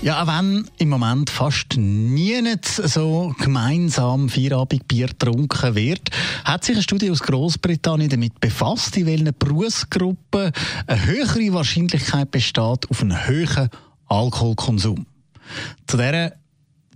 [0.00, 6.10] ja, auch wenn im Moment fast nie so gemeinsam Feierabendbier getrunken wird,
[6.44, 10.52] hat sich eine Studie aus Großbritannien damit befasst, in welchen Berufsgruppen
[10.86, 13.70] eine höhere Wahrscheinlichkeit besteht auf einen höheren
[14.06, 15.06] Alkoholkonsum.
[15.86, 16.32] Zu dieser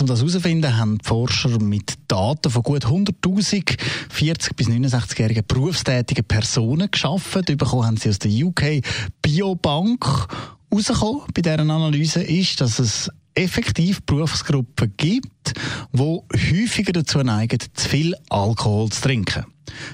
[0.00, 3.78] um das herauszufinden, haben die Forscher mit Daten von gut 100.000
[4.12, 7.44] 40- bis 69-jährigen berufstätigen Personen geschaffen.
[7.44, 8.82] Bekommen haben sie aus der UK
[9.22, 10.26] Biobank
[10.74, 15.54] Herausgekommen bei dieser Analyse ist, dass es effektiv Berufsgruppen gibt,
[15.92, 19.44] die häufiger dazu neigen, zu viel Alkohol zu trinken.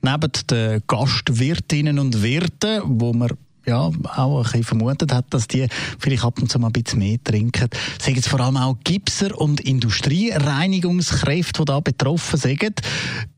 [0.00, 3.30] Neben den Gastwirtinnen und Wirten, wo man
[3.66, 5.68] ja, auch ein bisschen vermutet hat, dass die
[5.98, 7.68] vielleicht ab und zu mal ein bisschen mehr trinken.
[8.00, 12.80] Sagen es vor allem auch Gipser und Industriereinigungskräfte, die da betroffen sind.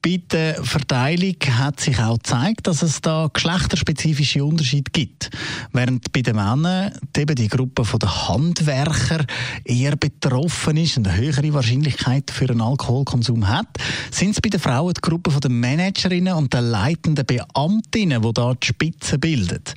[0.05, 5.31] Bei der Verteilung hat sich auch gezeigt, dass es da geschlechterspezifische Unterschiede gibt.
[5.73, 9.25] Während bei den Männern eben die Gruppe der Handwerker
[9.65, 13.79] eher betroffen ist und eine höhere Wahrscheinlichkeit für einen Alkoholkonsum hat,
[14.11, 18.53] sind es bei den Frauen die Gruppe der Managerinnen und der leitenden Beamtinnen, die da
[18.53, 19.75] die Spitze bildet.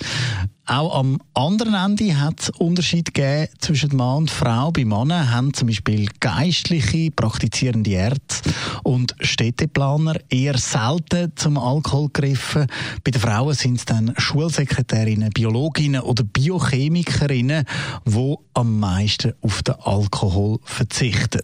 [0.69, 4.69] Auch am anderen Ende hat es Unterschied gegeben zwischen Mann und Frau.
[4.73, 8.49] Bei Männern haben zum Beispiel Geistliche, praktizierende Ärzte
[8.83, 12.67] und Städteplaner eher selten zum Alkohol gegriffen.
[13.05, 17.63] Bei den Frauen sind es dann Schulsekretärinnen, Biologinnen oder Biochemikerinnen,
[18.05, 21.43] die am meisten auf den Alkohol verzichten.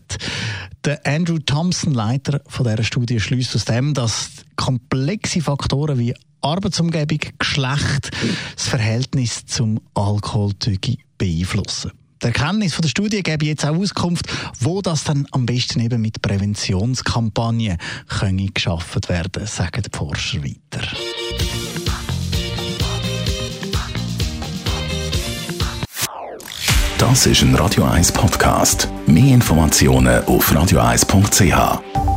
[0.84, 6.14] Der Andrew Thompson, Leiter von dieser Studie, schließt aus dem, dass komplexe Faktoren wie
[6.44, 8.12] Arbeitsumgebung, Geschlecht,
[8.56, 10.54] das Verhältnis zum Alkohol
[11.18, 11.92] beeinflussen.
[12.22, 14.26] Die Erkenntnis der Studie gebe jetzt auch Auskunft,
[14.60, 20.88] wo das dann am besten eben mit Präventionskampagnen können geschaffen werden, sagen die Forscher weiter.
[26.98, 28.88] Das ist ein Radio 1 Podcast.
[29.06, 32.13] Mehr Informationen auf radio1.ch.